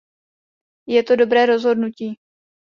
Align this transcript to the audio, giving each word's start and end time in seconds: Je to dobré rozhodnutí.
Je 0.87 1.03
to 1.03 1.15
dobré 1.15 1.45
rozhodnutí. 1.45 2.15